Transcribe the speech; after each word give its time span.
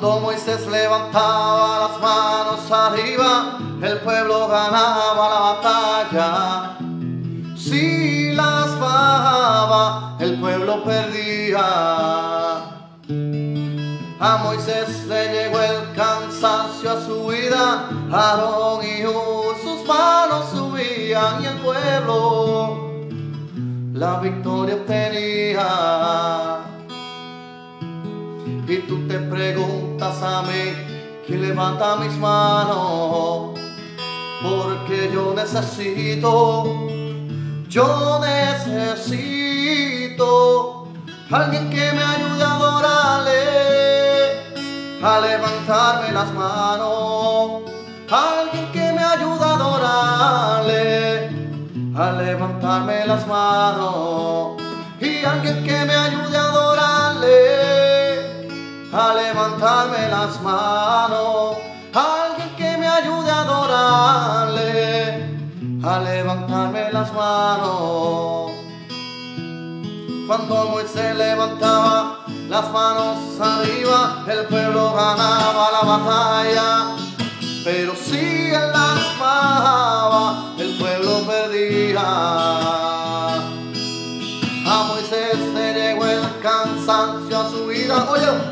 Cuando 0.00 0.20
Moisés 0.20 0.64
levantaba 0.68 1.88
las 1.88 2.00
manos 2.00 2.70
arriba, 2.70 3.58
el 3.82 3.98
pueblo 3.98 4.46
ganaba 4.46 5.28
la 5.28 5.40
batalla. 5.40 6.78
Si 7.56 8.32
las 8.32 8.78
bajaba, 8.78 10.16
el 10.20 10.38
pueblo 10.38 10.84
perdía. 10.84 11.58
A 14.20 14.36
Moisés 14.44 15.04
le 15.08 15.32
llegó 15.32 15.58
el 15.58 15.92
cansancio 15.96 16.92
a 16.92 17.04
su 17.04 17.26
vida, 17.26 17.88
Aarón 18.12 18.86
y 18.86 19.02
sus 19.02 19.84
manos 19.84 20.48
subían 20.52 21.42
y 21.42 21.46
el 21.46 21.56
pueblo 21.58 22.88
la 23.94 24.20
victoria 24.20 24.76
obtenía. 24.76 26.57
Y 28.68 28.78
tú 28.86 29.08
te 29.08 29.18
preguntas 29.18 30.22
a 30.22 30.42
mí, 30.42 30.74
¿quién 31.26 31.42
levanta 31.42 31.96
mis 31.96 32.16
manos? 32.18 33.58
Porque 34.42 35.10
yo 35.12 35.34
necesito, 35.34 36.86
yo 37.68 38.20
necesito 38.20 39.48
alguien 41.30 41.70
que 41.70 41.92
me 41.92 42.02
ayude 42.02 42.44
a 42.44 42.54
adorarle 42.56 43.68
a 45.02 45.20
levantarme 45.20 46.12
las 46.12 46.32
manos. 46.34 47.62
Alguien 48.10 48.72
que 48.72 48.92
me 48.92 49.04
ayude 49.04 49.44
a 49.44 49.54
adorarle, 49.54 51.30
a 51.96 52.12
levantarme 52.12 53.06
las 53.06 53.26
manos. 53.26 54.60
Y 55.00 55.24
alguien 55.24 55.62
que 55.64 55.84
me 55.84 55.94
ayude 55.94 56.36
a 56.36 56.44
adorarle, 56.44 57.77
a 58.92 59.14
levantarme 59.14 60.08
las 60.08 60.40
manos. 60.40 61.56
Alguien 61.92 62.54
que 62.56 62.76
me 62.76 62.86
ayude 62.86 63.30
a 63.30 63.40
adorarle, 63.42 65.38
a 65.82 65.98
levantarme 66.00 66.92
las 66.92 67.12
manos. 67.12 68.50
Cuando 70.26 70.68
Moisés 70.70 71.16
levantaba 71.16 72.24
las 72.48 72.70
manos 72.70 73.18
arriba, 73.40 74.24
el 74.28 74.46
pueblo 74.46 74.92
ganaba 74.94 75.70
la 75.72 75.80
batalla. 75.80 76.96
Pero 77.64 77.94
si 77.94 78.50
él 78.50 78.72
las 78.72 79.18
bajaba, 79.18 80.54
el 80.58 80.76
pueblo 80.78 81.26
perdía. 81.26 82.00
A 84.70 84.84
Moisés 84.86 85.38
le 85.54 85.74
llegó 85.74 86.04
el 86.04 86.40
cansancio 86.42 87.27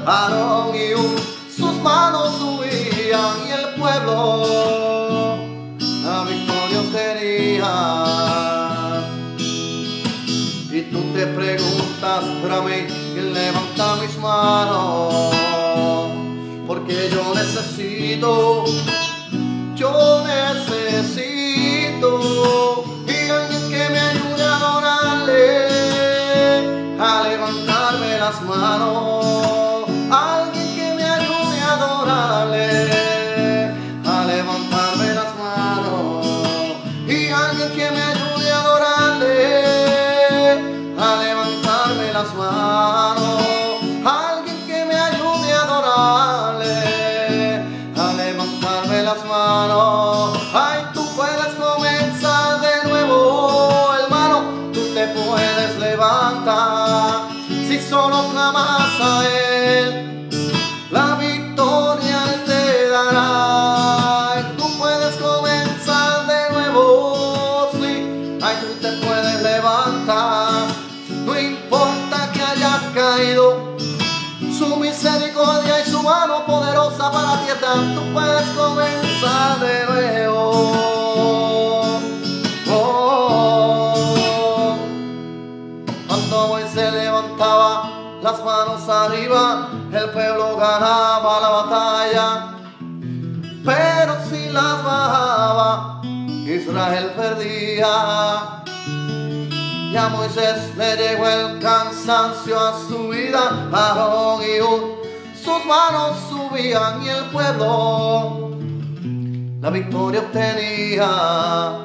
Aarón 0.06 0.76
y 0.76 0.94
un, 0.94 1.16
sus 1.50 1.74
manos 1.82 2.36
subían 2.38 3.48
y 3.48 3.50
el 3.50 3.74
pueblo 3.74 4.86
la 6.04 6.22
victoria 6.22 6.82
tenía. 6.92 7.72
Y 10.70 10.82
tú 10.92 11.00
te 11.12 11.26
preguntas, 11.26 12.24
para 12.40 12.60
mí, 12.60 12.86
¿quién 13.14 13.34
levanta 13.34 13.96
mis 13.96 14.16
manos? 14.18 15.34
Porque 16.68 17.10
yo 17.12 17.34
necesito, 17.34 18.64
yo 19.74 20.15
levantarme 49.06 49.14
las 49.14 49.24
manos. 49.24 50.05
Perdía. 97.86 98.64
Y 99.92 99.96
a 99.96 100.08
Moisés 100.08 100.76
le 100.76 100.96
llegó 100.96 101.28
el 101.28 101.60
cansancio 101.60 102.58
a 102.58 102.74
su 102.86 103.08
vida, 103.08 103.68
Aarón 103.72 104.42
y 104.42 104.60
Hur, 104.60 105.02
sus 105.34 105.64
manos 105.64 106.18
subían 106.28 107.02
y 107.02 107.08
el 107.08 107.24
pueblo 107.26 108.46
la 109.66 109.70
victoria 109.70 110.20
obtenía. 110.20 111.84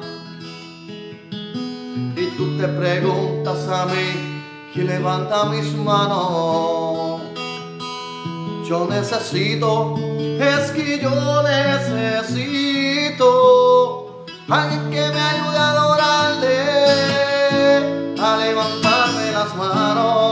Y 2.16 2.26
tú 2.36 2.58
te 2.58 2.68
preguntas 2.68 3.68
a 3.68 3.86
mí, 3.86 4.42
¿quién 4.72 4.86
levanta 4.86 5.46
mis 5.46 5.74
manos? 5.74 7.22
Yo 8.68 8.86
necesito, 8.88 9.96
es 9.98 10.70
que 10.70 11.00
yo 11.00 11.42
necesito 11.42 13.51
alguien 14.48 14.90
que 14.90 15.08
me 15.08 15.20
ayude 15.20 15.56
a 15.58 15.70
adorarle, 15.70 16.58
a 18.20 18.36
levantarme 18.36 19.32
las 19.32 19.54
manos, 19.56 20.31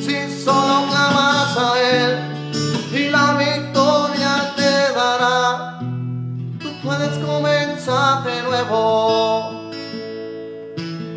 si 0.00 0.44
solo 0.44 0.86
clamas 0.88 1.56
a 1.56 1.80
Él 1.80 2.34
y 2.92 3.08
la 3.10 3.34
victoria 3.34 4.52
te 4.56 4.92
dará. 4.94 5.78
Tú 6.60 6.70
puedes 6.82 7.18
comenzar 7.18 8.24
de 8.24 8.42
nuevo. 8.42 9.70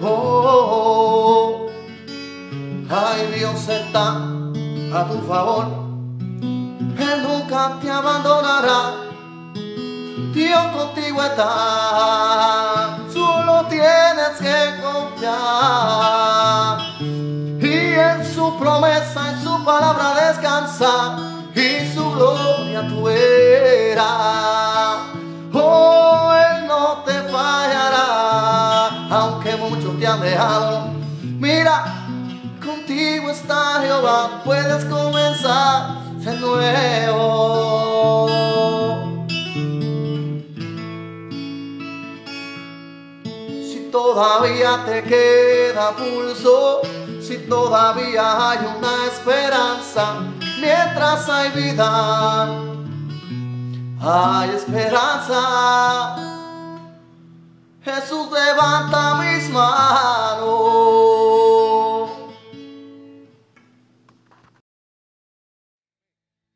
Oh. 0.02 1.68
Ay, 2.90 3.28
Dios 3.38 3.68
está 3.68 4.12
a 4.94 5.08
tu 5.10 5.22
favor. 5.28 5.68
Él 6.42 7.24
nunca 7.24 7.78
te 7.82 7.90
abandonará. 7.92 9.08
Dios 10.34 10.66
contigo 10.76 11.24
está, 11.24 13.00
solo 13.12 13.66
tienes 13.70 14.38
que 14.40 14.82
confiar. 14.82 16.27
Promesa, 18.60 19.32
en 19.32 19.44
su 19.44 19.64
palabra 19.64 20.28
descansar. 20.28 21.20
Y 21.56 21.92
su 21.94 22.12
gloria 22.12 22.88
tú 22.88 23.04
verás. 23.04 24.98
Oh, 25.54 26.32
Él 26.34 26.68
no 26.68 27.04
te 27.06 27.14
fallará. 27.32 29.08
Aunque 29.10 29.56
muchos 29.56 30.00
te 30.00 30.06
han 30.06 30.22
dejado. 30.22 30.90
Mira, 31.24 32.06
contigo 32.64 33.30
está 33.32 33.82
Jehová. 33.82 34.42
Puedes 34.44 34.86
comenzar 34.86 35.98
de 36.20 36.34
nuevo. 36.38 38.28
Si 43.64 43.90
todavía 43.92 44.84
te 44.86 45.04
queda 45.04 45.96
pulso, 45.96 46.82
si 47.28 47.38
todavía 47.40 48.52
hay 48.52 48.60
una 48.60 49.06
esperanza, 49.08 50.22
mientras 50.62 51.28
hay 51.28 51.52
vida, 51.52 52.48
hay 54.00 54.50
esperanza. 54.52 56.16
Jesús 57.84 58.32
levanta 58.32 59.16
mis 59.16 59.50
manos. 59.50 60.48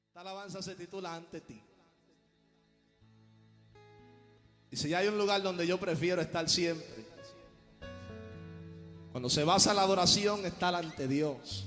Esta 0.08 0.22
alabanza 0.22 0.62
se 0.62 0.76
titula 0.76 1.16
Ante 1.16 1.42
ti. 1.42 1.62
Y 4.72 4.78
si 4.78 4.94
hay 4.94 5.10
un 5.10 5.18
lugar 5.18 5.42
donde 5.42 5.68
yo 5.68 5.78
prefiero 5.78 6.22
estar 6.22 6.48
siempre, 6.48 7.11
cuando 9.12 9.30
se 9.30 9.44
basa 9.44 9.74
la 9.74 9.82
adoración, 9.82 10.46
estar 10.46 10.74
ante 10.74 11.08
Dios. 11.08 11.66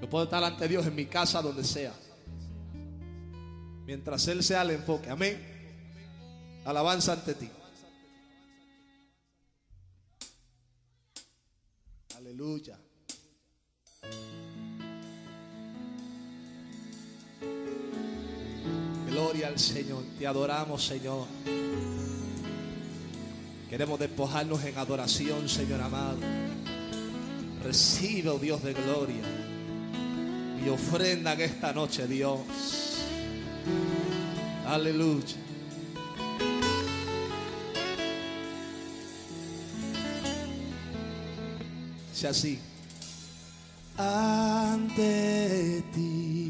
Yo 0.00 0.10
puedo 0.10 0.24
estar 0.24 0.42
ante 0.42 0.66
Dios 0.66 0.86
en 0.86 0.94
mi 0.94 1.06
casa, 1.06 1.40
donde 1.40 1.64
sea. 1.64 1.92
Mientras 3.86 4.26
Él 4.28 4.42
sea 4.42 4.62
el 4.62 4.72
enfoque. 4.72 5.08
Amén. 5.08 5.40
Alabanza 6.64 7.12
ante 7.12 7.34
ti. 7.34 7.50
Aleluya. 12.16 12.78
Gloria 19.06 19.48
al 19.48 19.58
Señor. 19.58 20.02
Te 20.18 20.26
adoramos, 20.26 20.84
Señor. 20.84 21.26
Queremos 23.74 23.98
despojarnos 23.98 24.62
en 24.64 24.78
adoración, 24.78 25.48
Señor 25.48 25.80
amado. 25.80 26.18
Recibe, 27.64 28.28
oh 28.28 28.38
Dios 28.38 28.62
de 28.62 28.72
gloria, 28.72 29.24
mi 30.62 30.68
ofrenda 30.68 31.32
en 31.32 31.40
esta 31.40 31.72
noche, 31.72 32.06
Dios. 32.06 32.38
Aleluya. 34.64 35.34
Sea 42.12 42.30
así. 42.30 42.60
Ante 43.98 45.82
ti 45.92 46.43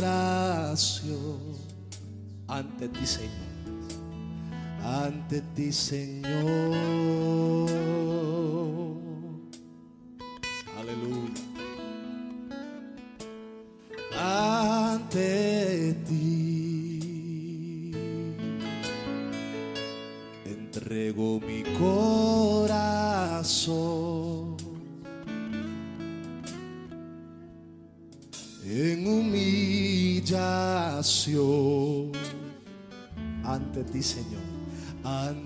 adoración 0.00 1.38
ante 2.48 2.88
ti, 2.88 3.06
Señor, 3.06 3.30
ante 4.84 5.40
ti, 5.54 5.72
Señor. 5.72 6.24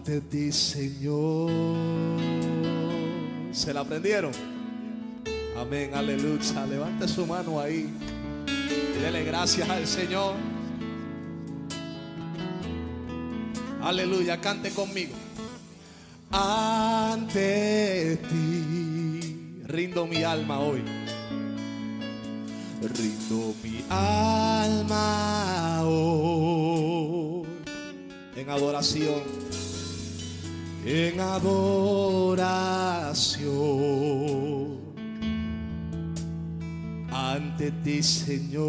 Ante 0.08 0.20
ti, 0.22 0.50
Señor. 0.52 1.50
¿Se 3.52 3.75
la 3.75 3.81
aprendieron? 3.81 4.32
Amén, 5.56 5.90
aleluya. 5.94 6.64
Levante 6.66 7.06
su 7.06 7.26
mano 7.26 7.60
ahí. 7.60 7.90
y 8.46 9.00
Dele 9.02 9.25
gracias 9.25 9.69
al 9.69 9.87
Señor. 9.87 10.34
Aleluya, 13.82 14.40
cante 14.40 14.70
conmigo. 14.70 15.12
Ante 16.31 18.16
ti 18.28 19.62
rindo 19.66 20.06
mi 20.06 20.25
alma 20.25 20.58
hoy. 20.60 20.82
Rindo 22.81 23.55
mi 23.62 23.84
alma 23.91 25.82
hoy 25.82 27.46
en 28.36 28.48
adoración. 28.48 29.37
En 30.90 31.20
adoración 31.20 32.48
ante 37.12 37.70
ti, 37.84 38.02
Señor. 38.02 38.68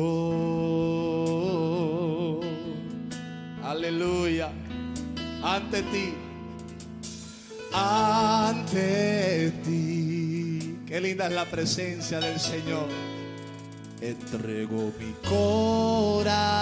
Aleluya. 3.63 4.51
Ante 5.41 5.81
ti. 5.83 6.13
Ante 7.71 9.53
ti. 9.63 10.77
Qué 10.85 10.99
linda 10.99 11.27
es 11.27 11.33
la 11.33 11.45
presencia 11.45 12.19
del 12.19 12.38
Señor. 12.38 12.89
Entrego 14.01 14.91
mi 14.99 15.13
corazón 15.29 16.59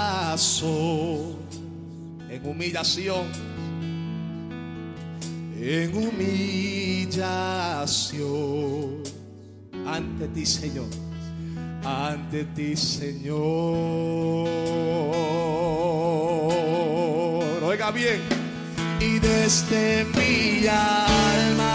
en 2.29 2.45
humillación. 2.45 3.56
En 5.59 5.95
humillación 5.95 7.33
ante 9.85 10.27
ti, 10.29 10.45
Señor 10.45 10.87
ante 11.87 12.43
ti, 12.55 12.75
Señor. 12.75 13.37
Oiga 17.63 17.91
bien, 17.91 18.21
y 18.99 19.19
desde 19.19 20.05
mi 20.15 20.67
alma 20.67 21.66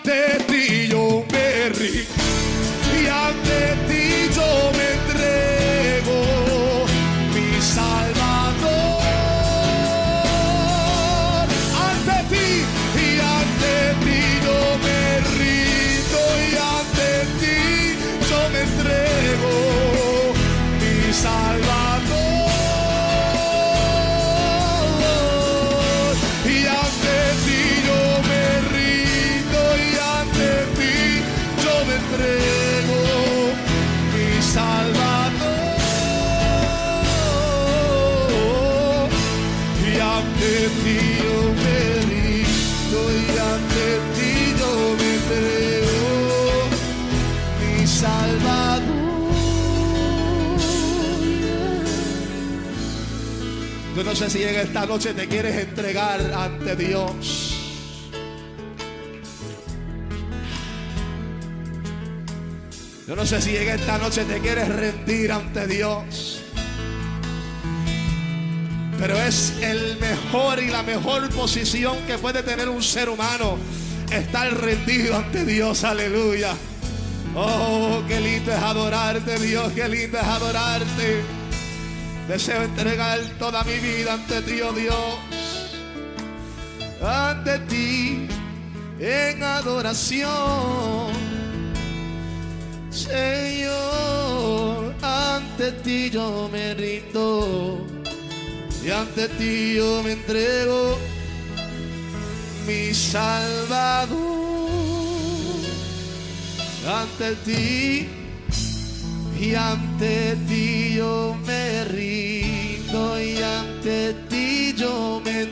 delante 0.00 0.21
no 54.12 54.18
sé 54.18 54.28
si 54.28 54.42
en 54.42 54.56
esta 54.56 54.84
noche 54.84 55.14
te 55.14 55.26
quieres 55.26 55.56
entregar 55.56 56.20
ante 56.34 56.76
Dios. 56.76 57.54
Yo 63.08 63.16
no 63.16 63.24
sé 63.24 63.40
si 63.40 63.56
en 63.56 63.70
esta 63.70 63.96
noche 63.96 64.26
te 64.26 64.38
quieres 64.40 64.68
rendir 64.68 65.32
ante 65.32 65.66
Dios. 65.66 66.42
Pero 68.98 69.16
es 69.16 69.54
el 69.62 69.96
mejor 69.98 70.62
y 70.62 70.66
la 70.66 70.82
mejor 70.82 71.30
posición 71.30 71.96
que 72.06 72.18
puede 72.18 72.42
tener 72.42 72.68
un 72.68 72.82
ser 72.82 73.08
humano. 73.08 73.56
Estar 74.10 74.52
rendido 74.60 75.16
ante 75.16 75.46
Dios. 75.46 75.84
Aleluya. 75.84 76.52
Oh, 77.34 78.02
qué 78.06 78.20
lindo 78.20 78.52
es 78.52 78.58
adorarte, 78.58 79.38
Dios. 79.38 79.72
Qué 79.72 79.88
lindo 79.88 80.18
es 80.18 80.24
adorarte. 80.24 81.41
Deseo 82.28 82.62
entregar 82.62 83.18
toda 83.38 83.64
mi 83.64 83.78
vida 83.78 84.14
ante 84.14 84.42
ti, 84.42 84.60
oh 84.62 84.72
Dios. 84.72 85.18
Ante 87.02 87.58
ti 87.60 88.28
en 89.00 89.42
adoración. 89.42 91.12
Señor, 92.90 93.72
ante 95.02 95.72
ti 95.82 96.10
yo 96.10 96.48
me 96.52 96.74
rindo 96.74 97.86
y 98.84 98.90
ante 98.90 99.28
ti 99.28 99.74
yo 99.76 100.02
me 100.02 100.12
entrego, 100.12 100.98
mi 102.66 102.94
Salvador. 102.94 104.22
Ante 106.86 107.34
ti 107.44 108.21
y 109.42 109.56
ante 109.56 110.36
ti 110.46 110.94
yo 110.94 111.36
me 111.44 111.84
rindo 111.84 113.20
y 113.20 113.42
ante 113.42 114.14
ti 114.28 114.72
yo 114.76 115.20
me 115.24 115.48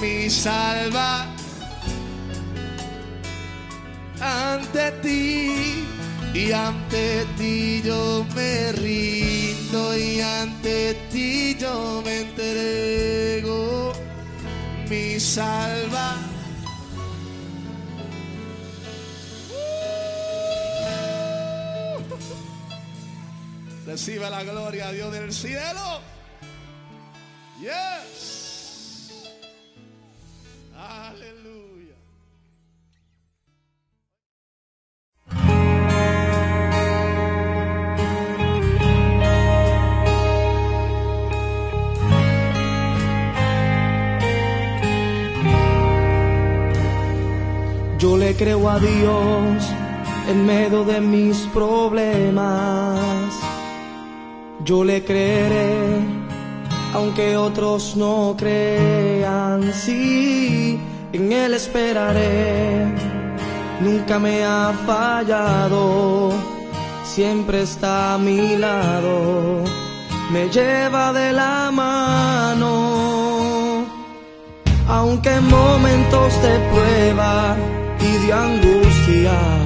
mi 0.00 0.30
salva. 0.30 1.26
Ante 4.18 4.92
ti 5.02 5.84
y 6.32 6.52
ante 6.52 7.26
ti 7.36 7.82
yo 7.84 8.24
me 8.34 8.72
rindo 8.72 9.82
y 9.94 10.20
ante 10.20 10.96
ti 11.10 11.54
yo 11.58 12.02
me 12.02 12.20
entrego. 12.22 13.92
Mi 14.88 15.20
salva 15.20 16.35
Recibe 23.96 24.28
la 24.28 24.44
gloria 24.44 24.88
a 24.88 24.92
Dios 24.92 25.10
del 25.10 25.32
cielo. 25.32 26.02
Yes. 27.58 29.24
Aleluya. 30.76 31.96
Yo 47.98 48.18
le 48.18 48.36
creo 48.36 48.68
a 48.68 48.78
Dios 48.78 49.64
en 50.28 50.44
medio 50.44 50.84
de 50.84 51.00
mis 51.00 51.38
problemas. 51.54 53.45
Yo 54.66 54.82
le 54.82 55.04
creeré, 55.04 56.00
aunque 56.92 57.36
otros 57.36 57.94
no 57.96 58.34
crean. 58.36 59.72
Sí, 59.72 60.76
en 61.12 61.32
Él 61.32 61.54
esperaré. 61.54 62.84
Nunca 63.80 64.18
me 64.18 64.44
ha 64.44 64.72
fallado, 64.84 66.32
siempre 67.04 67.62
está 67.62 68.14
a 68.14 68.18
mi 68.18 68.56
lado. 68.56 69.62
Me 70.32 70.48
lleva 70.48 71.12
de 71.12 71.32
la 71.32 71.70
mano, 71.70 72.66
aunque 74.88 75.32
en 75.32 75.48
momentos 75.48 76.42
de 76.42 76.58
prueba 76.72 77.56
y 78.00 78.26
de 78.26 78.32
angustia. 78.32 79.65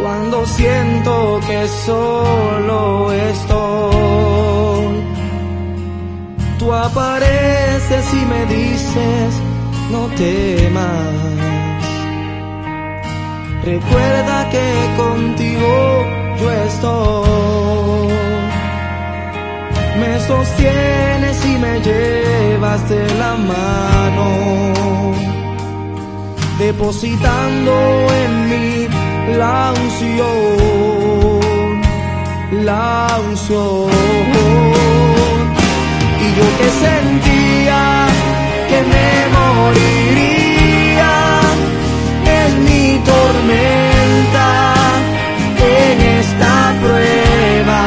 Cuando 0.00 0.46
siento 0.46 1.40
que 1.44 1.66
solo 1.84 3.12
estoy, 3.12 5.02
tú 6.56 6.72
apareces 6.72 8.14
y 8.14 8.24
me 8.26 8.46
dices, 8.46 9.34
no 9.90 10.06
temas. 10.16 11.28
Recuerda 13.64 14.48
que 14.50 14.68
contigo 14.96 16.06
yo 16.40 16.50
estoy. 16.52 18.08
Me 19.98 20.20
sostienes 20.20 21.44
y 21.44 21.58
me 21.58 21.80
llevas 21.80 22.88
de 22.88 23.04
la 23.16 23.34
mano 23.34 24.28
depositando 26.58 27.72
en 28.24 28.48
mí 28.48 29.07
la 29.36 29.72
unción, 29.82 30.28
la 32.64 33.20
unción. 33.28 33.90
Y 36.24 36.26
yo 36.36 36.46
que 36.58 36.68
sentía 36.86 37.82
que 38.70 38.80
me 38.92 39.10
moriría 39.38 41.14
en 42.40 42.50
mi 42.64 42.86
tormenta, 43.12 44.48
en 45.76 45.96
esta 46.20 46.54
prueba. 46.82 47.84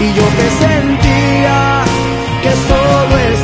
Y 0.00 0.06
yo 0.16 0.26
que 0.38 0.48
sentía 0.64 1.58
que 2.42 2.52
solo 2.68 3.14
estaría 3.18 3.41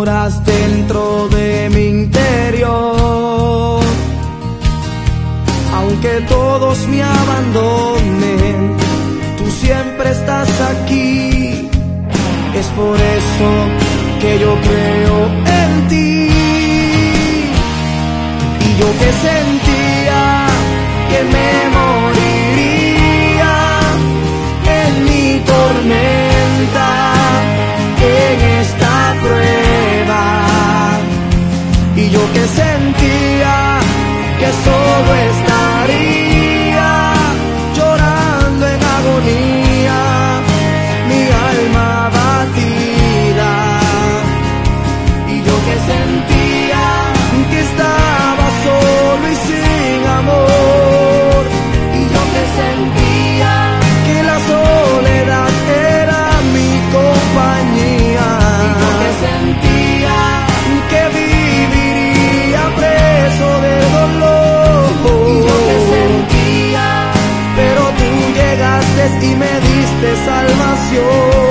moras 0.00 0.42
dentro 0.46 1.28
de 1.28 1.68
mi 1.74 1.84
interior 2.00 3.80
aunque 5.78 6.12
todos 6.36 6.76
me 6.88 7.02
abandonen, 7.02 8.76
tú 9.36 9.44
siempre 9.62 10.10
estás 10.10 10.48
aquí. 10.72 11.68
Es 12.60 12.66
por 12.78 12.96
eso 13.18 13.48
que 14.20 14.38
yo 14.44 14.52
creo 14.68 15.16
en 15.60 15.72
ti. 15.90 16.28
Y 18.66 18.68
yo 18.80 18.88
que 19.00 19.10
sentía 19.28 20.22
que 21.10 21.20
me 21.34 21.50
moriría 21.78 23.54
en 24.80 24.92
mi 25.08 25.24
tormenta, 25.50 26.19
que 32.32 32.46
sentía 32.48 33.78
que 34.38 34.50
solo 34.64 35.14
estaría 35.14 36.29
y 69.22 69.34
me 69.36 69.60
diste 69.60 70.16
salvación. 70.24 71.49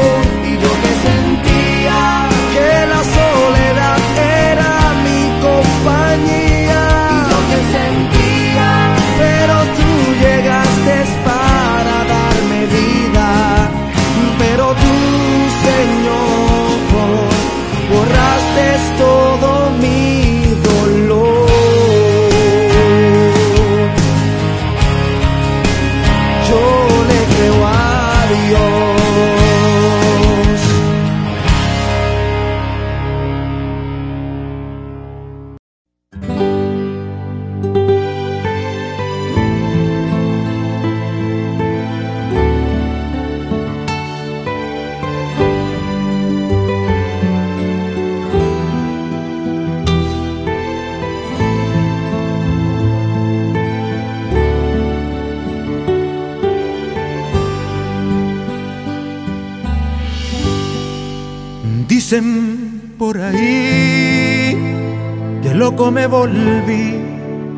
Volví, 66.09 66.99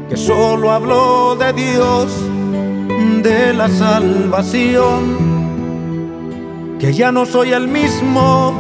que 0.09 0.17
solo 0.17 0.71
hablo 0.71 1.35
de 1.35 1.53
Dios, 1.53 2.07
de 3.23 3.53
la 3.53 3.69
salvación, 3.69 5.17
que 6.79 6.93
ya 6.93 7.11
no 7.11 7.25
soy 7.25 7.51
el 7.53 7.67
mismo, 7.67 8.53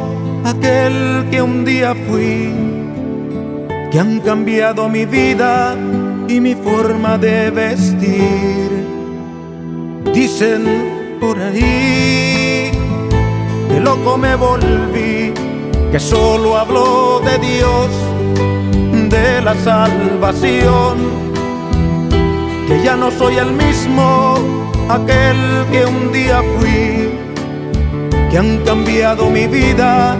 aquel 0.45 1.27
que 1.29 1.41
un 1.41 1.65
día 1.65 1.93
fui, 2.07 2.53
que 3.91 3.99
han 3.99 4.19
cambiado 4.21 4.87
mi 4.87 5.05
vida 5.05 5.75
y 6.27 6.39
mi 6.39 6.55
forma 6.55 7.17
de 7.17 7.51
vestir. 7.51 8.69
Dicen 10.13 11.17
por 11.19 11.37
ahí 11.39 12.71
que 13.69 13.79
loco 13.79 14.17
me 14.17 14.35
volví, 14.35 15.33
que 15.91 15.99
solo 15.99 16.57
hablo 16.57 17.21
de 17.23 17.37
Dios, 17.39 17.89
de 19.09 19.41
la 19.41 19.55
salvación, 19.55 20.97
que 22.67 22.81
ya 22.83 22.95
no 22.95 23.11
soy 23.11 23.35
el 23.35 23.51
mismo, 23.51 24.35
aquel 24.89 25.65
que 25.71 25.85
un 25.85 26.11
día 26.11 26.41
fui, 26.57 27.09
que 28.29 28.37
han 28.37 28.57
cambiado 28.65 29.29
mi 29.29 29.47
vida 29.47 30.17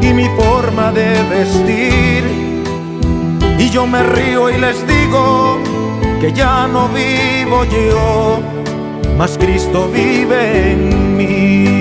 y 0.00 0.12
mi 0.12 0.28
forma 0.30 0.92
de 0.92 1.08
vestir. 1.30 2.24
Y 3.58 3.68
yo 3.70 3.86
me 3.86 4.02
río 4.02 4.48
y 4.50 4.58
les 4.58 4.86
digo 4.86 5.58
que 6.20 6.32
ya 6.32 6.66
no 6.66 6.88
vivo 6.88 7.64
yo, 7.64 8.40
mas 9.18 9.36
Cristo 9.38 9.88
vive 9.92 10.72
en 10.72 11.16
mí. 11.16 11.80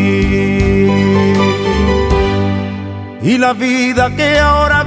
Y 3.21 3.37
la 3.37 3.53
vida 3.53 4.09
que 4.15 4.39
ahora 4.39 4.83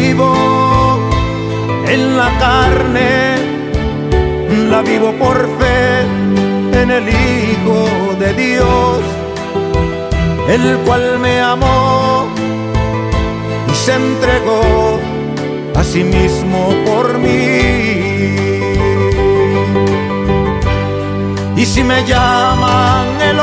vivo 0.00 0.98
en 1.94 2.16
la 2.16 2.30
carne, 2.38 3.12
la 4.70 4.80
vivo 4.82 5.12
por 5.22 5.36
fe 5.58 5.82
en 6.80 6.90
el 6.98 7.06
Hijo 7.08 7.78
de 8.22 8.30
Dios, 8.44 8.98
el 10.48 10.78
cual 10.86 11.18
me 11.18 11.40
amó 11.40 12.28
y 13.70 13.74
se 13.74 13.92
entregó 13.94 14.98
a 15.74 15.82
sí 15.84 16.02
mismo 16.04 16.60
por 16.86 17.18
mí. 17.18 17.50
Y 21.56 21.66
si 21.66 21.82
me 21.84 21.98
llaman 22.06 23.06
el 23.30 23.38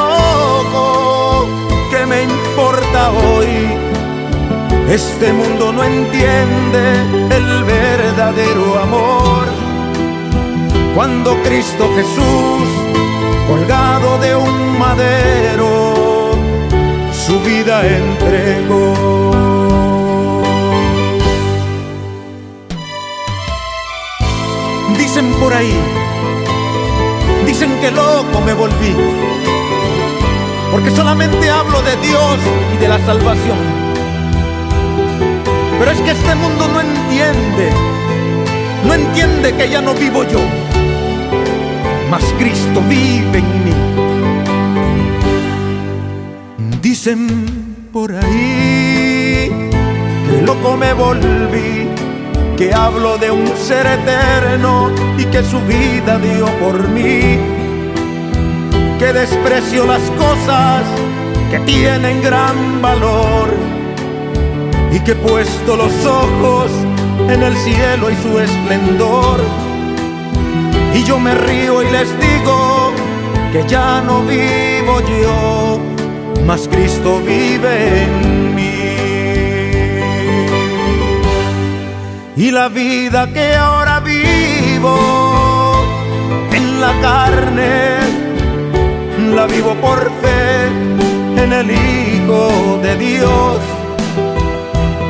Este 4.89 5.34
mundo 5.34 5.73
no 5.73 5.84
entiende 5.84 6.93
el 7.30 7.63
verdadero 7.65 8.80
amor. 8.80 9.45
Cuando 10.95 11.36
Cristo 11.43 11.89
Jesús, 11.93 12.69
colgado 13.50 14.17
de 14.19 14.34
un 14.36 14.80
madero, 14.80 16.32
su 17.12 17.38
vida 17.41 17.86
entregó. 17.86 18.93
Dicen 24.97 25.34
por 25.34 25.54
ahí, 25.54 25.78
dicen 27.45 27.78
que 27.82 27.91
loco 27.91 28.39
me 28.45 28.54
volví, 28.54 28.95
porque 30.71 30.91
solamente 30.91 31.50
hablo 31.50 31.82
de 31.82 31.95
Dios 31.97 32.38
y 32.73 32.78
de 32.78 32.88
la 32.88 33.06
salvación. 33.06 33.77
Pero 35.80 35.92
es 35.92 36.02
que 36.02 36.12
este 36.12 36.36
mundo 36.36 36.68
no 36.68 36.82
entiende, 36.82 37.70
no 38.86 38.94
entiende 38.96 39.54
que 39.54 39.70
ya 39.70 39.82
no 39.82 39.94
vivo 39.94 40.24
yo, 40.24 40.40
mas 42.10 42.24
Cristo 42.40 42.82
vive 42.90 43.38
en 43.40 43.66
mí. 43.66 43.74
Dicen 46.82 47.88
por 47.94 48.12
ahí 48.12 49.52
que 50.28 50.42
loco 50.44 50.76
me 50.78 50.94
volví 50.94 51.88
que 52.58 52.74
hablo 52.74 53.20
de 53.20 53.30
un 53.30 53.48
ser 53.56 53.86
eterno 53.86 54.90
y 55.18 55.26
que 55.26 55.44
su 55.44 55.60
vida 55.62 56.18
dio 56.18 56.48
por 56.58 56.88
mí, 56.90 57.38
que 58.98 59.13
desprecio 59.13 59.86
las 59.86 60.02
cosas 60.18 60.84
que 61.52 61.60
tienen 61.60 62.22
gran 62.24 62.82
valor 62.82 63.66
y 64.91 65.00
que 65.02 65.12
he 65.12 65.15
puesto 65.15 65.76
los 65.76 65.93
ojos 66.06 66.71
en 67.30 67.43
el 67.43 67.56
cielo 67.58 68.10
y 68.10 68.15
su 68.15 68.39
esplendor. 68.39 69.39
Y 70.93 71.04
yo 71.04 71.19
me 71.19 71.34
río 71.36 71.84
y 71.84 71.91
les 71.91 72.10
digo 72.19 72.91
que 73.52 73.63
ya 73.67 74.02
no 74.02 74.21
vivo 74.23 75.02
yo, 75.21 75.80
mas 76.45 76.67
Cristo 76.67 77.19
vive 77.26 78.04
en 78.04 78.56
mí. 78.56 78.67
y 82.38 82.52
la 82.52 82.69
vida 82.69 83.34
que 83.34 83.56
ahora 83.56 84.00
vivo 84.00 84.95
en 86.54 86.80
la 86.80 86.93
carne, 87.02 87.97
la 89.36 89.47
vivo 89.47 89.73
por 89.82 90.00
fe 90.21 90.67
en 91.43 91.52
el 91.52 91.71
Hijo 91.71 92.80
de 92.84 92.95
Dios, 92.97 93.58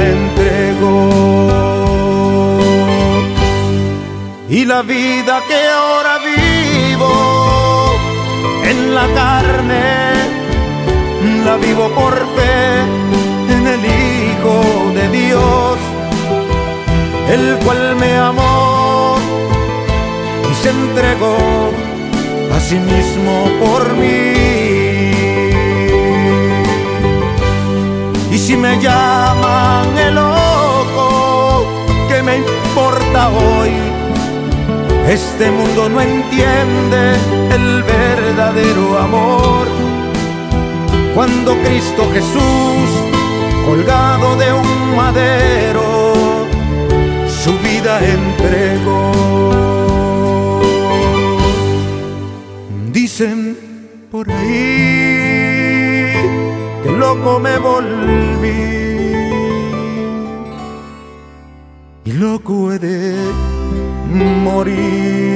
entregó. 0.00 1.48
Y 4.48 4.64
la 4.64 4.82
vida 4.82 5.42
que 5.46 5.68
ahora 5.68 6.18
vivo 6.18 7.12
en 8.64 8.94
la 8.94 9.06
carne, 9.14 10.12
la 11.44 11.56
vivo 11.56 11.88
por 11.90 12.14
fe 12.14 12.80
en 13.54 13.66
el 13.66 13.84
Hijo 13.84 14.92
de 14.94 15.08
Dios 15.18 15.78
el 17.30 17.58
cual 17.64 17.96
me 17.96 18.16
amó 18.16 19.16
y 20.50 20.54
se 20.62 20.70
entregó 20.70 21.36
a 22.54 22.60
sí 22.60 22.76
mismo 22.76 23.32
por 23.60 23.92
mí. 23.96 24.47
Y 28.30 28.38
si 28.38 28.56
me 28.56 28.78
llaman 28.80 29.96
el 29.96 30.14
loco, 30.14 31.64
¿qué 32.08 32.22
me 32.22 32.36
importa 32.36 33.28
hoy? 33.30 33.70
Este 35.08 35.50
mundo 35.50 35.88
no 35.88 36.00
entiende 36.02 37.14
el 37.50 37.82
verdadero 37.82 38.98
amor. 38.98 39.66
Cuando 41.14 41.56
Cristo 41.62 42.06
Jesús, 42.12 42.88
colgado 43.66 44.36
de 44.36 44.52
un 44.52 44.96
madero, 44.96 46.46
su 47.42 47.52
vida 47.66 48.00
entregó. 48.04 49.12
Dicen 52.92 53.56
por 54.10 54.30
ahí 54.30 55.17
loco 56.98 57.38
me 57.38 57.56
volví 57.58 58.88
y 62.04 62.12
loco 62.12 62.72
he 62.72 62.78
de 62.78 63.14
morir. 64.44 65.27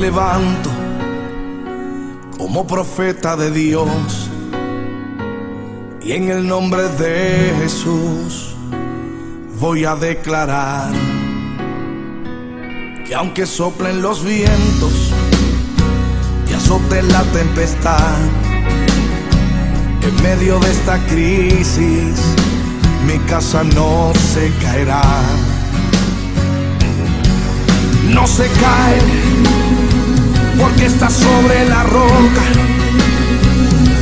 Levanto 0.00 0.70
como 2.38 2.66
profeta 2.66 3.36
de 3.36 3.50
Dios 3.50 4.30
y 6.00 6.12
en 6.12 6.30
el 6.30 6.48
nombre 6.48 6.88
de 6.88 7.54
Jesús 7.60 8.56
voy 9.58 9.84
a 9.84 9.96
declarar 9.96 10.90
que 13.06 13.14
aunque 13.14 13.44
soplen 13.44 14.00
los 14.00 14.24
vientos 14.24 15.12
y 16.48 16.54
azote 16.54 17.02
la 17.02 17.22
tempestad, 17.24 18.16
en 20.02 20.22
medio 20.22 20.58
de 20.60 20.70
esta 20.70 20.98
crisis 21.08 22.18
mi 23.06 23.18
casa 23.28 23.64
no 23.64 24.12
se 24.32 24.50
caerá. 24.62 25.02
No 28.08 28.26
se 28.26 28.48
cae 28.48 29.59
porque 30.60 30.86
está 30.86 31.08
sobre 31.08 31.64
la 31.68 31.82
roca, 31.84 32.42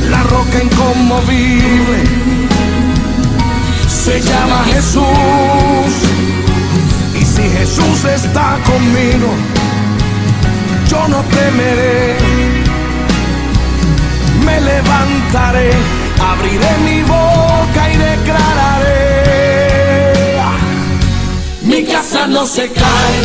la 0.09 0.23
roca 0.23 0.63
inconmovible. 0.63 2.03
Se 3.87 4.19
llama 4.21 4.63
Jesús. 4.73 5.91
Y 7.19 7.25
si 7.25 7.43
Jesús 7.57 8.05
está 8.05 8.57
conmigo, 8.65 9.29
yo 10.89 11.07
no 11.07 11.21
temeré. 11.23 12.17
Me 14.45 14.61
levantaré, 14.61 15.71
abriré 16.31 16.77
mi 16.85 17.01
boca 17.03 17.93
y 17.93 17.97
declararé. 17.97 18.99
Mi 21.61 21.83
casa 21.83 22.27
no 22.27 22.45
se 22.45 22.69
cae 22.69 23.19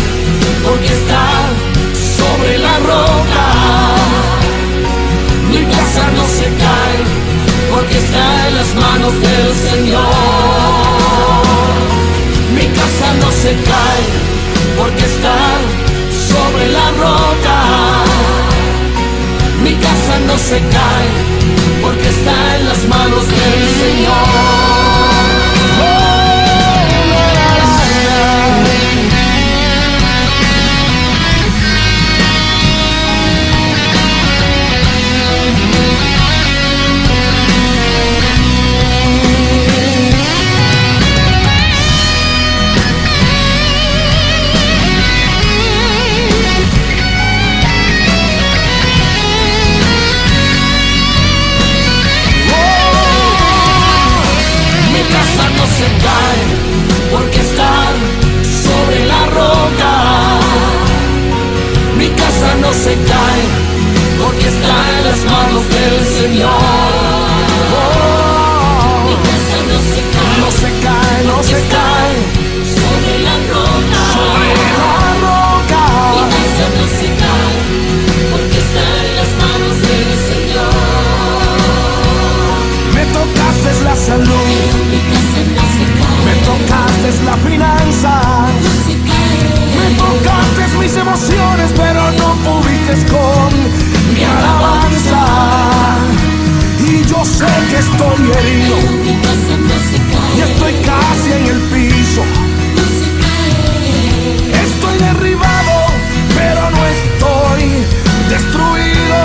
porque 0.65 0.93
está 0.93 1.74
sobre 2.35 2.59
la 2.59 2.79
roca. 2.79 3.47
Mi 5.51 5.63
casa 5.75 6.05
no 6.17 6.25
se 6.39 6.47
cae 6.65 7.01
porque 7.73 7.99
está 7.99 8.49
en 8.49 8.55
las 8.57 8.75
manos 8.75 9.13
del 9.27 9.49
Señor. 9.69 10.05
Mi 12.57 12.67
casa 12.79 13.09
no 13.23 13.31
se 13.43 13.53
cae 13.71 14.05
porque 14.79 15.05
está 15.13 15.39
sobre 16.31 16.69
la 16.79 16.87
roca. 17.05 17.59
Mi 19.63 19.75
casa 19.75 20.15
no 20.27 20.37
se 20.39 20.59
cae 20.79 21.11
porque 21.83 22.09
está 22.09 22.57
en 22.57 22.69
las 22.69 22.81
manos 22.95 23.25
del 23.29 23.63
Señor. 23.83 24.64
Estoy 98.05 98.31
herido. 98.33 98.77
Y 100.37 100.41
estoy 100.41 100.73
casi 100.85 101.33
en 101.33 101.47
el 101.47 101.61
piso. 101.73 102.23
Estoy 104.65 104.99
derribado, 104.99 105.87
pero 106.37 106.71
no 106.71 106.87
estoy 106.87 107.63
destruido. 108.29 109.21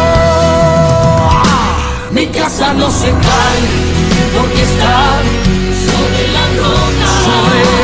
Mi 2.12 2.28
casa 2.28 2.74
no 2.74 2.90
se 2.92 3.10
cae 3.10 3.62
porque 4.38 4.62
está 4.62 5.22
sobre 5.86 6.28
la 6.34 6.46
roca. 6.58 7.08
Sobre 7.26 7.79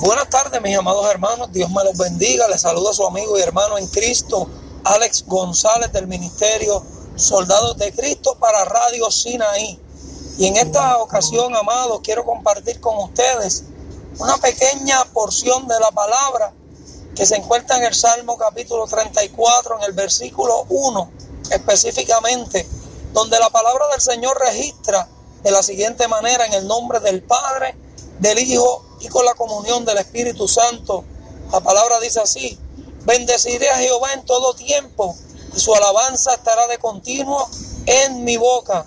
Buenas 0.00 0.30
tardes, 0.30 0.62
mis 0.62 0.76
amados 0.76 1.06
hermanos. 1.10 1.52
Dios 1.52 1.70
me 1.70 1.84
los 1.84 1.96
bendiga. 1.96 2.48
Les 2.48 2.62
saludo 2.62 2.90
a 2.90 2.94
su 2.94 3.06
amigo 3.06 3.38
y 3.38 3.42
hermano 3.42 3.78
en 3.78 3.86
Cristo, 3.86 4.48
Alex 4.84 5.24
González 5.26 5.92
del 5.92 6.06
Ministerio 6.06 6.82
Soldados 7.16 7.76
de 7.76 7.92
Cristo 7.92 8.36
para 8.40 8.64
Radio 8.64 9.10
Sinaí. 9.10 9.78
Y 10.38 10.46
en 10.46 10.56
esta 10.56 10.96
ocasión, 10.98 11.54
amados, 11.54 12.00
quiero 12.02 12.24
compartir 12.24 12.80
con 12.80 12.96
ustedes 12.98 13.64
una 14.20 14.36
pequeña 14.36 15.02
porción 15.14 15.66
de 15.66 15.80
la 15.80 15.90
palabra 15.92 16.52
que 17.16 17.24
se 17.24 17.36
encuentra 17.36 17.78
en 17.78 17.84
el 17.84 17.94
Salmo 17.94 18.36
capítulo 18.36 18.86
34, 18.86 19.78
en 19.78 19.84
el 19.84 19.92
versículo 19.92 20.66
1 20.68 21.10
específicamente, 21.50 22.68
donde 23.14 23.38
la 23.38 23.48
palabra 23.48 23.88
del 23.88 24.00
Señor 24.00 24.38
registra 24.38 25.08
de 25.42 25.50
la 25.50 25.62
siguiente 25.62 26.06
manera, 26.06 26.44
en 26.44 26.52
el 26.52 26.66
nombre 26.66 27.00
del 27.00 27.22
Padre, 27.22 27.74
del 28.18 28.38
Hijo 28.38 28.84
y 29.00 29.08
con 29.08 29.24
la 29.24 29.32
comunión 29.34 29.86
del 29.86 29.96
Espíritu 29.96 30.46
Santo. 30.46 31.02
La 31.50 31.60
palabra 31.60 31.98
dice 31.98 32.20
así, 32.20 32.58
bendeciré 33.04 33.70
a 33.70 33.78
Jehová 33.78 34.12
en 34.12 34.26
todo 34.26 34.52
tiempo 34.52 35.16
y 35.56 35.58
su 35.58 35.74
alabanza 35.74 36.34
estará 36.34 36.66
de 36.66 36.78
continuo 36.78 37.48
en 37.86 38.22
mi 38.24 38.36
boca. 38.36 38.86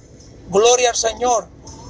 Gloria 0.49 0.91
al 0.91 0.95
Señor. 0.95 1.47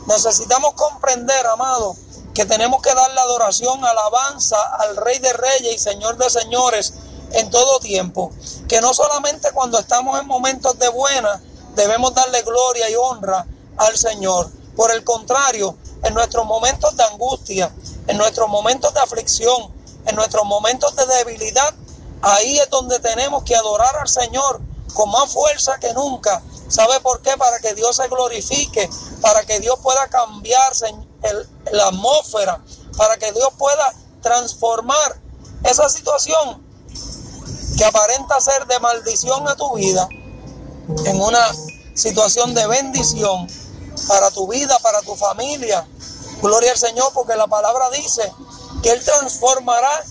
Necesitamos 0.07 0.73
comprender, 0.75 1.45
amado, 1.47 1.95
que 2.33 2.45
tenemos 2.45 2.81
que 2.81 2.93
dar 2.93 3.11
la 3.13 3.21
adoración, 3.21 3.83
alabanza 3.85 4.57
al 4.79 4.97
Rey 4.97 5.19
de 5.19 5.33
Reyes 5.33 5.75
y 5.75 5.79
Señor 5.79 6.17
de 6.17 6.29
Señores 6.29 6.93
en 7.31 7.49
todo 7.49 7.79
tiempo. 7.79 8.31
Que 8.67 8.81
no 8.81 8.93
solamente 8.93 9.51
cuando 9.51 9.79
estamos 9.79 10.19
en 10.19 10.27
momentos 10.27 10.77
de 10.79 10.89
buena 10.89 11.41
debemos 11.75 12.13
darle 12.13 12.41
gloria 12.41 12.89
y 12.89 12.95
honra 12.95 13.45
al 13.77 13.97
Señor. 13.97 14.49
Por 14.75 14.91
el 14.91 15.03
contrario, 15.03 15.77
en 16.03 16.13
nuestros 16.13 16.45
momentos 16.45 16.95
de 16.97 17.03
angustia, 17.03 17.71
en 18.07 18.17
nuestros 18.17 18.49
momentos 18.49 18.93
de 18.93 18.99
aflicción, 18.99 19.71
en 20.05 20.15
nuestros 20.15 20.45
momentos 20.45 20.95
de 20.95 21.05
debilidad, 21.05 21.73
ahí 22.21 22.57
es 22.57 22.69
donde 22.69 22.99
tenemos 22.99 23.43
que 23.43 23.55
adorar 23.55 23.95
al 23.97 24.09
Señor 24.09 24.59
con 24.93 25.09
más 25.11 25.31
fuerza 25.31 25.79
que 25.79 25.93
nunca. 25.93 26.41
¿Sabe 26.67 26.99
por 27.01 27.21
qué? 27.21 27.37
Para 27.37 27.59
que 27.59 27.73
Dios 27.73 27.95
se 27.95 28.07
glorifique, 28.07 28.89
para 29.21 29.43
que 29.43 29.59
Dios 29.59 29.77
pueda 29.81 30.07
cambiarse 30.07 30.93
la 31.71 31.87
atmósfera, 31.87 32.63
para 32.97 33.17
que 33.17 33.31
Dios 33.31 33.49
pueda 33.57 33.93
transformar 34.21 35.19
esa 35.63 35.89
situación 35.89 36.63
que 37.77 37.85
aparenta 37.85 38.39
ser 38.39 38.67
de 38.67 38.79
maldición 38.79 39.47
a 39.47 39.55
tu 39.55 39.73
vida 39.75 40.07
en 41.05 41.21
una 41.21 41.47
situación 41.95 42.53
de 42.53 42.67
bendición 42.67 43.47
para 44.07 44.29
tu 44.31 44.47
vida, 44.47 44.77
para 44.79 45.01
tu 45.01 45.15
familia. 45.15 45.87
Gloria 46.41 46.71
al 46.71 46.77
Señor 46.77 47.11
porque 47.13 47.35
la 47.35 47.47
palabra 47.47 47.89
dice 47.91 48.31
que 48.81 48.91
Él 48.91 49.03
transformará 49.03 50.03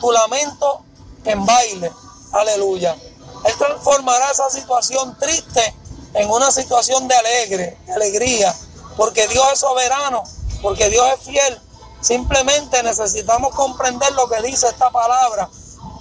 tu 0.00 0.10
lamento 0.10 0.82
en 1.24 1.44
baile. 1.46 1.92
Aleluya. 2.32 2.96
Él 3.44 3.54
transformará 3.58 4.30
esa 4.30 4.50
situación 4.50 5.16
triste 5.18 5.74
en 6.14 6.30
una 6.30 6.50
situación 6.50 7.06
de 7.06 7.14
alegre, 7.14 7.78
de 7.86 7.92
alegría, 7.92 8.54
porque 8.96 9.28
Dios 9.28 9.46
es 9.52 9.60
soberano, 9.60 10.22
porque 10.62 10.88
Dios 10.90 11.06
es 11.18 11.24
fiel. 11.24 11.60
Simplemente 12.00 12.82
necesitamos 12.82 13.54
comprender 13.54 14.12
lo 14.12 14.28
que 14.28 14.42
dice 14.42 14.68
esta 14.68 14.90
palabra. 14.90 15.48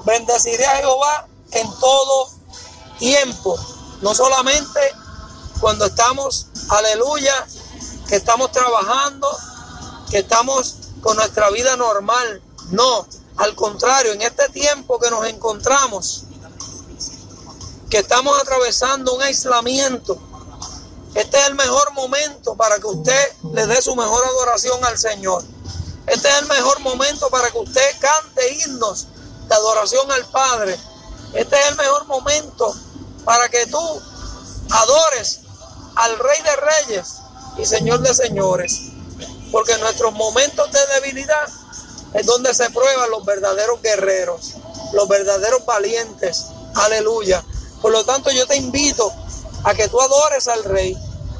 Bendeciré 0.05 0.65
a 0.65 0.77
Jehová 0.77 1.27
en 1.51 1.67
todo 1.79 2.29
tiempo, 2.99 3.57
no 4.01 4.13
solamente 4.13 4.79
cuando 5.59 5.85
estamos, 5.85 6.47
aleluya, 6.69 7.33
que 8.07 8.15
estamos 8.15 8.51
trabajando, 8.51 9.27
que 10.09 10.19
estamos 10.19 10.75
con 11.01 11.17
nuestra 11.17 11.49
vida 11.49 11.75
normal. 11.75 12.41
No, 12.71 13.07
al 13.37 13.55
contrario, 13.55 14.13
en 14.13 14.21
este 14.21 14.49
tiempo 14.49 14.99
que 14.99 15.09
nos 15.09 15.25
encontramos, 15.27 16.23
que 17.89 17.99
estamos 17.99 18.39
atravesando 18.39 19.15
un 19.15 19.21
aislamiento, 19.21 20.19
este 21.15 21.39
es 21.39 21.47
el 21.47 21.55
mejor 21.55 21.93
momento 21.93 22.55
para 22.55 22.77
que 22.77 22.87
usted 22.87 23.31
le 23.53 23.65
dé 23.67 23.81
su 23.81 23.95
mejor 23.95 24.25
adoración 24.25 24.83
al 24.83 24.97
Señor. 24.97 25.43
Este 26.07 26.27
es 26.27 26.35
el 26.41 26.47
mejor 26.47 26.81
momento 26.81 27.29
para 27.29 27.49
que 27.49 27.57
usted 27.57 27.99
cante 27.99 28.53
himnos 28.53 29.07
de 29.47 29.55
adoración 29.55 30.11
al 30.11 30.25
Padre. 30.25 30.77
Este 31.33 31.55
es 31.57 31.67
el 31.69 31.77
mejor 31.77 32.05
momento 32.05 32.75
para 33.23 33.47
que 33.47 33.65
tú 33.67 33.79
adores 34.71 35.39
al 35.95 36.19
Rey 36.19 36.41
de 36.41 36.55
Reyes 36.57 37.13
y 37.57 37.65
Señor 37.65 38.01
de 38.01 38.13
Señores. 38.13 38.81
Porque 39.53 39.71
en 39.71 39.79
nuestros 39.79 40.13
momentos 40.13 40.69
de 40.69 40.85
debilidad 40.95 41.47
es 42.13 42.25
donde 42.25 42.53
se 42.53 42.69
prueban 42.71 43.09
los 43.09 43.23
verdaderos 43.23 43.81
guerreros, 43.81 44.55
los 44.91 45.07
verdaderos 45.07 45.65
valientes. 45.65 46.47
Aleluya. 46.75 47.41
Por 47.81 47.93
lo 47.93 48.03
tanto, 48.03 48.31
yo 48.31 48.45
te 48.47 48.57
invito 48.57 49.13
a 49.63 49.73
que 49.73 49.87
tú 49.87 49.99
adores 49.99 50.47
al 50.47 50.63
Rey, 50.63 50.95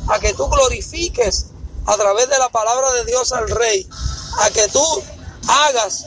a 0.08 0.20
que 0.20 0.34
tú 0.34 0.48
glorifiques 0.48 1.48
a 1.86 1.96
través 1.96 2.30
de 2.30 2.38
la 2.40 2.50
palabra 2.50 2.92
de 2.94 3.06
Dios 3.06 3.32
al 3.32 3.50
Rey, 3.50 3.88
a 4.40 4.50
que 4.50 4.68
tú 4.70 4.84
hagas, 5.48 6.06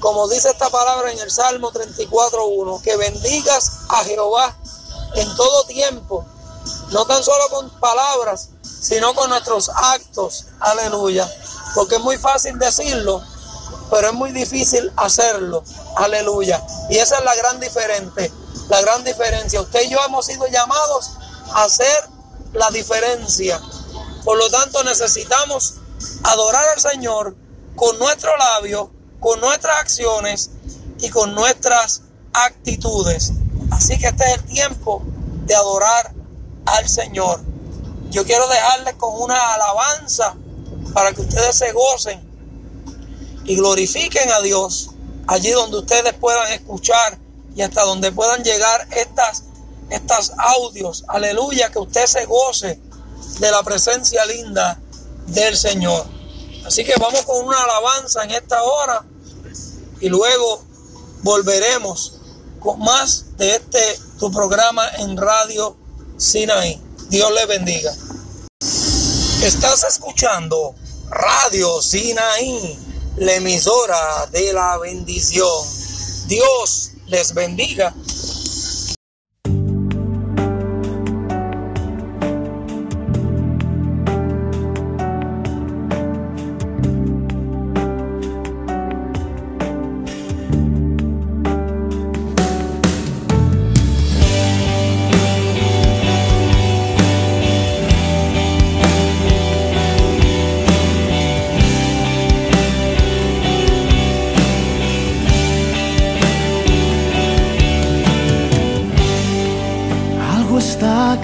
como 0.00 0.28
dice 0.28 0.50
esta 0.50 0.70
palabra 0.70 1.12
en 1.12 1.18
el 1.18 1.30
Salmo 1.30 1.72
34.1, 1.72 2.82
que 2.82 2.96
bendigas 2.96 3.70
a 3.88 4.04
Jehová 4.04 4.56
en 5.14 5.34
todo 5.36 5.64
tiempo, 5.64 6.24
no 6.90 7.06
tan 7.06 7.22
solo 7.22 7.48
con 7.50 7.70
palabras, 7.80 8.48
sino 8.62 9.14
con 9.14 9.30
nuestros 9.30 9.70
actos. 9.70 10.46
Aleluya. 10.60 11.30
Porque 11.74 11.96
es 11.96 12.00
muy 12.02 12.18
fácil 12.18 12.58
decirlo, 12.58 13.22
pero 13.90 14.08
es 14.08 14.14
muy 14.14 14.32
difícil 14.32 14.92
hacerlo. 14.96 15.64
Aleluya. 15.96 16.64
Y 16.90 16.98
esa 16.98 17.18
es 17.18 17.24
la 17.24 17.34
gran 17.34 17.60
diferencia. 17.60 18.30
La 18.68 18.80
gran 18.82 19.04
diferencia. 19.04 19.60
Usted 19.60 19.82
y 19.82 19.90
yo 19.90 19.98
hemos 20.06 20.26
sido 20.26 20.46
llamados 20.46 21.12
a 21.52 21.64
hacer 21.64 22.08
la 22.54 22.70
diferencia. 22.70 23.60
Por 24.24 24.38
lo 24.38 24.48
tanto, 24.50 24.82
necesitamos 24.84 25.74
adorar 26.22 26.64
al 26.74 26.80
Señor 26.80 27.36
con 27.76 27.98
nuestro 27.98 28.36
labio, 28.36 28.90
con 29.20 29.40
nuestras 29.40 29.80
acciones 29.80 30.50
y 31.00 31.10
con 31.10 31.34
nuestras 31.34 32.02
actitudes. 32.32 33.32
Así 33.70 33.98
que 33.98 34.06
este 34.06 34.24
es 34.24 34.34
el 34.34 34.44
tiempo 34.44 35.02
de 35.44 35.54
adorar 35.54 36.14
al 36.66 36.88
Señor. 36.88 37.40
Yo 38.10 38.24
quiero 38.24 38.48
dejarles 38.48 38.94
con 38.94 39.20
una 39.20 39.54
alabanza 39.54 40.36
para 40.92 41.12
que 41.12 41.22
ustedes 41.22 41.56
se 41.56 41.72
gocen 41.72 42.22
y 43.44 43.56
glorifiquen 43.56 44.30
a 44.30 44.40
Dios 44.40 44.90
allí 45.26 45.50
donde 45.50 45.78
ustedes 45.78 46.14
puedan 46.14 46.52
escuchar 46.52 47.18
y 47.56 47.62
hasta 47.62 47.82
donde 47.82 48.12
puedan 48.12 48.42
llegar 48.42 48.86
estas, 48.90 49.44
estas 49.90 50.32
audios. 50.36 51.04
Aleluya, 51.08 51.70
que 51.70 51.78
usted 51.78 52.06
se 52.06 52.24
goce 52.26 52.80
de 53.38 53.50
la 53.50 53.62
presencia 53.62 54.24
linda 54.26 54.80
del 55.26 55.56
Señor. 55.56 56.06
Así 56.66 56.84
que 56.84 56.94
vamos 56.98 57.22
con 57.22 57.44
una 57.44 57.62
alabanza 57.62 58.24
en 58.24 58.30
esta 58.30 58.62
hora 58.62 59.04
y 60.00 60.08
luego 60.08 60.62
volveremos 61.22 62.20
con 62.60 62.80
más 62.80 63.36
de 63.36 63.56
este 63.56 64.00
tu 64.18 64.30
programa 64.30 64.88
en 64.98 65.16
Radio 65.16 65.76
Sinaí. 66.16 66.80
Dios 67.08 67.30
le 67.32 67.46
bendiga. 67.46 67.92
Estás 69.42 69.84
escuchando 69.84 70.74
Radio 71.10 71.82
Sinaí, 71.82 72.78
la 73.16 73.34
emisora 73.34 74.26
de 74.32 74.52
la 74.52 74.78
bendición. 74.78 75.66
Dios 76.26 76.92
les 77.06 77.34
bendiga. 77.34 77.94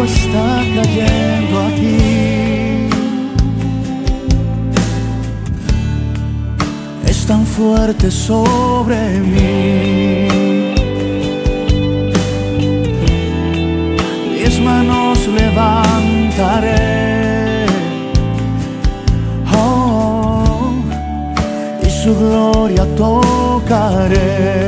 Está 0.00 0.62
cayendo 0.74 1.60
aquí. 1.68 2.88
Es 7.06 7.26
tan 7.26 7.44
fuerte 7.44 8.10
sobre 8.10 9.20
mí. 9.20 10.28
Mis 14.32 14.60
manos 14.60 15.18
levantaré. 15.28 16.86
Oh, 19.54 20.72
y 21.86 21.90
su 21.90 22.14
gloria 22.16 22.84
tocaré. 22.96 24.61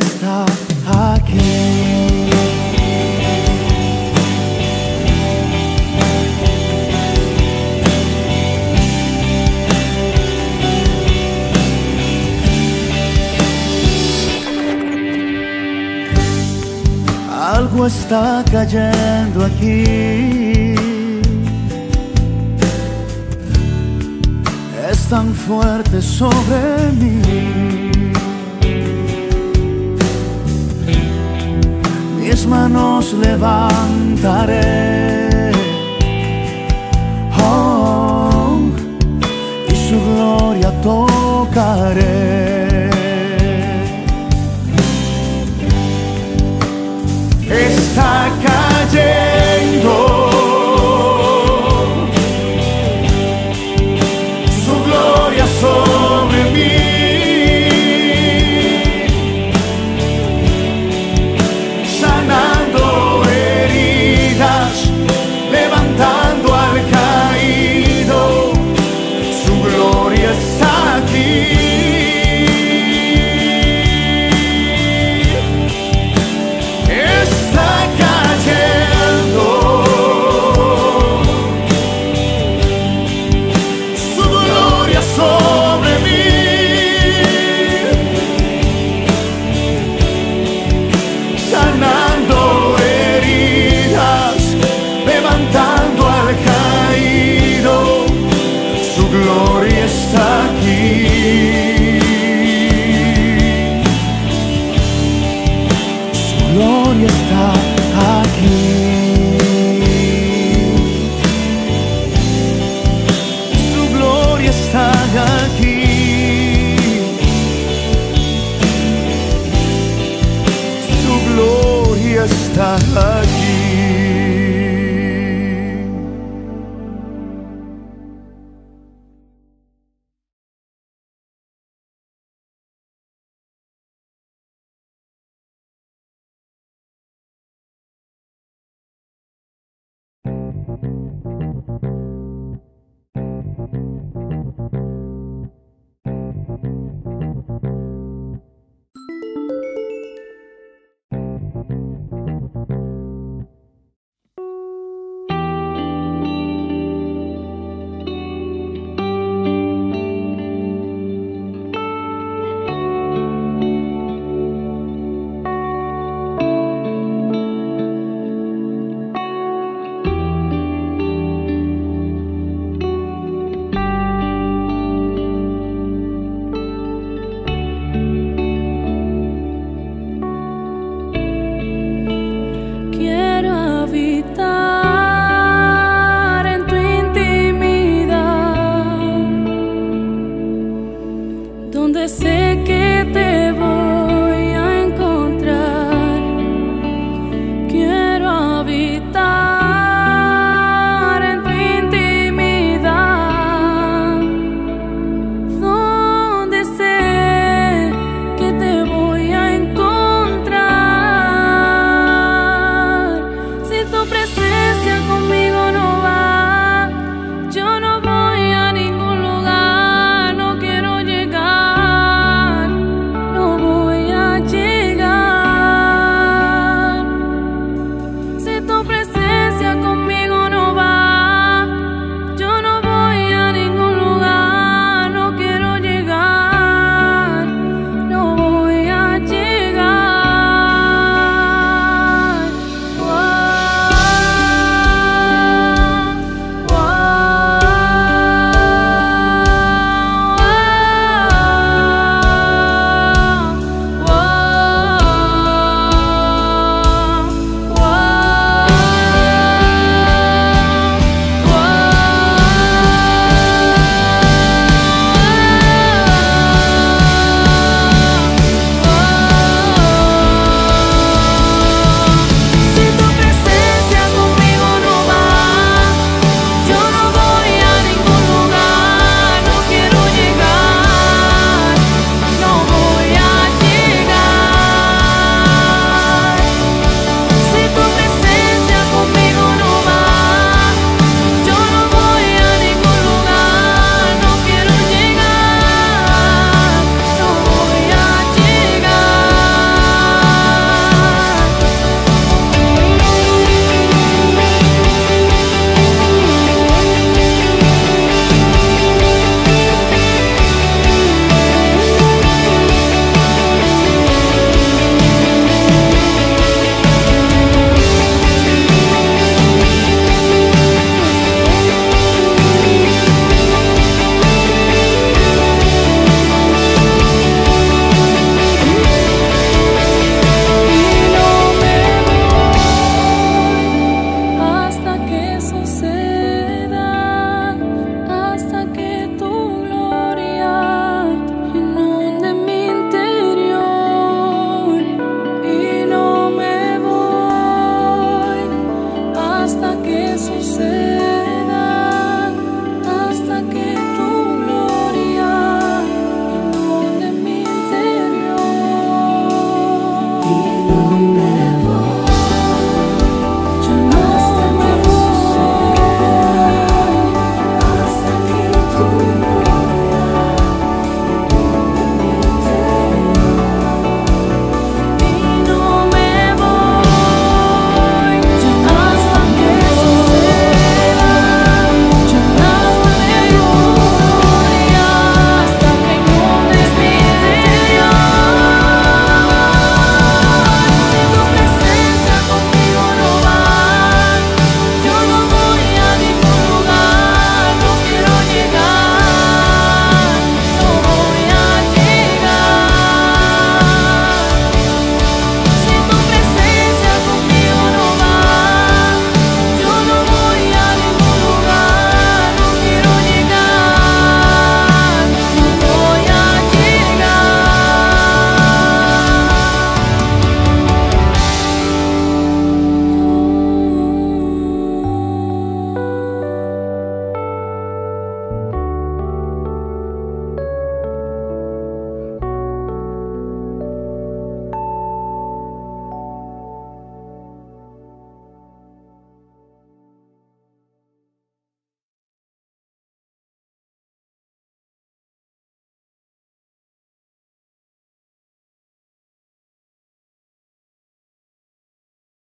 está 0.00 0.44
aquí. 0.86 1.90
Algo 17.56 17.86
está 17.86 18.44
cayendo 18.50 19.44
aquí. 19.44 19.84
Es 24.90 24.98
tan 25.08 25.34
fuerte 25.34 26.00
sobre 26.00 26.92
mí. 26.98 27.49
Manos 32.50 33.12
levantaré. 33.12 34.60
Oh, 37.38 38.58
y 39.68 39.74
su 39.88 39.96
gloria 40.10 40.70
tocaré. 40.82 42.10
está 47.48 48.28
cayendo. 48.42 49.29